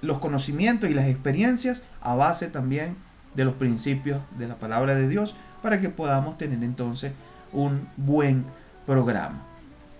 [0.00, 2.96] los conocimientos y las experiencias a base también
[3.34, 7.12] de los principios de la palabra de Dios para que podamos tener entonces
[7.52, 8.44] un buen
[8.86, 9.42] programa.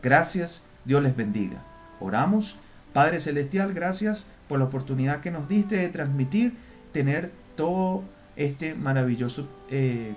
[0.03, 1.63] Gracias, Dios les bendiga.
[2.01, 2.57] Oramos.
[2.93, 6.55] Padre Celestial, gracias por la oportunidad que nos diste de transmitir,
[6.93, 8.03] tener todo
[8.39, 10.15] este maravilloso eh,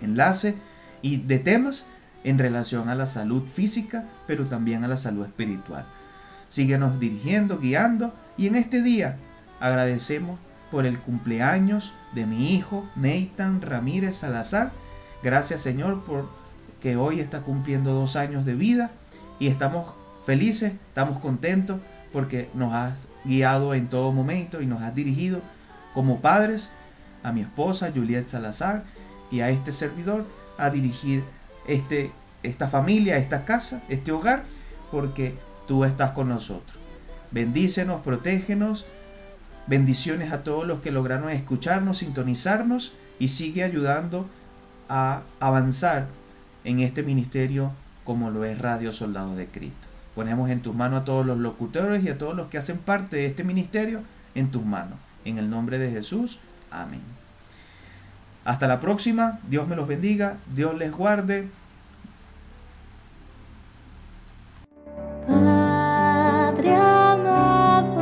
[0.00, 0.54] enlace
[1.02, 1.84] y de temas
[2.24, 5.84] en relación a la salud física, pero también a la salud espiritual.
[6.48, 9.16] Síguenos dirigiendo, guiando y en este día
[9.58, 10.38] agradecemos
[10.70, 14.70] por el cumpleaños de mi hijo Nathan Ramírez Salazar.
[15.22, 16.28] Gracias Señor por
[16.80, 18.90] que hoy está cumpliendo dos años de vida
[19.38, 19.92] y estamos
[20.24, 21.80] felices, estamos contentos
[22.12, 25.40] porque nos has guiado en todo momento y nos has dirigido
[25.92, 26.72] como padres
[27.22, 28.84] a mi esposa Juliet Salazar
[29.30, 30.26] y a este servidor
[30.58, 31.22] a dirigir
[31.66, 32.12] este,
[32.42, 34.44] esta familia, esta casa, este hogar,
[34.90, 35.34] porque
[35.66, 36.78] tú estás con nosotros.
[37.30, 38.86] Bendícenos, protégenos,
[39.66, 44.26] bendiciones a todos los que lograron escucharnos, sintonizarnos y sigue ayudando
[44.88, 46.08] a avanzar
[46.64, 47.72] en este ministerio
[48.04, 49.86] como lo es Radio Soldados de Cristo.
[50.14, 53.18] Ponemos en tus manos a todos los locutores y a todos los que hacen parte
[53.18, 54.00] de este ministerio
[54.34, 54.98] en tus manos.
[55.24, 56.40] En el nombre de Jesús.
[56.70, 57.02] Amén.
[58.44, 59.38] Hasta la próxima.
[59.48, 60.38] Dios me los bendiga.
[60.54, 61.48] Dios les guarde.
[65.26, 67.96] Padre amado,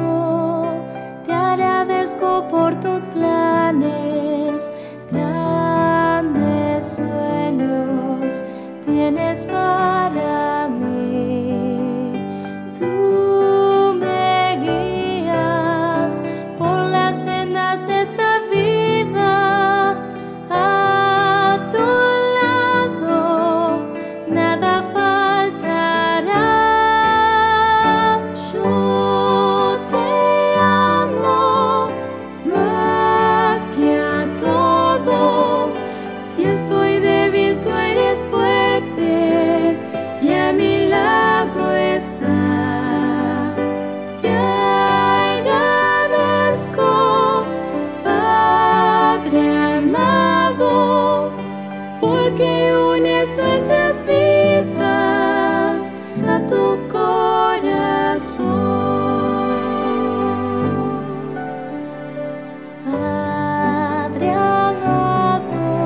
[1.27, 4.71] te agradezco por tus planes,
[5.11, 8.43] grandes sueños
[8.87, 10.68] tienes para